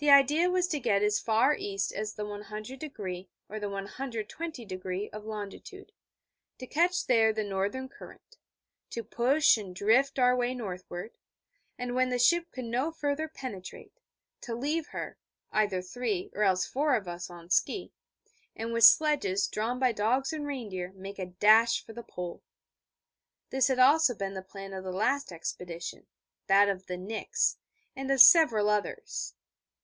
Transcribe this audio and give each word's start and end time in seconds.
The 0.00 0.10
idea 0.10 0.48
was 0.48 0.68
to 0.68 0.78
get 0.78 1.02
as 1.02 1.18
far 1.18 1.56
east 1.56 1.92
as 1.92 2.14
the 2.14 2.22
100°, 2.24 3.26
or 3.48 3.58
the 3.58 3.66
120°, 3.66 5.10
of 5.10 5.24
longitude; 5.24 5.90
to 6.58 6.66
catch 6.68 7.06
there 7.08 7.32
the 7.32 7.42
northern 7.42 7.88
current; 7.88 8.38
to 8.90 9.02
push 9.02 9.56
and 9.56 9.74
drift 9.74 10.20
our 10.20 10.36
way 10.36 10.54
northward; 10.54 11.18
and 11.76 11.96
when 11.96 12.10
the 12.10 12.18
ship 12.20 12.52
could 12.52 12.66
no 12.66 12.92
further 12.92 13.26
penetrate, 13.26 13.98
to 14.42 14.54
leave 14.54 14.86
her 14.90 15.18
(either 15.50 15.82
three, 15.82 16.30
or 16.32 16.44
else 16.44 16.64
four, 16.64 16.94
of 16.94 17.08
us, 17.08 17.28
on 17.28 17.50
ski), 17.50 17.92
and 18.54 18.72
with 18.72 18.84
sledges 18.84 19.48
drawn 19.48 19.80
by 19.80 19.90
dogs 19.90 20.32
and 20.32 20.46
reindeer 20.46 20.92
make 20.94 21.18
a 21.18 21.26
dash 21.26 21.84
for 21.84 21.92
the 21.92 22.04
Pole. 22.04 22.40
This 23.50 23.66
had 23.66 23.80
also 23.80 24.14
been 24.14 24.34
the 24.34 24.42
plan 24.42 24.72
of 24.72 24.84
the 24.84 24.92
last 24.92 25.32
expedition 25.32 26.06
that 26.46 26.68
of 26.68 26.86
the 26.86 26.96
Nix 26.96 27.56
and 27.96 28.08
of 28.12 28.20
several 28.20 28.68
others. 28.68 29.34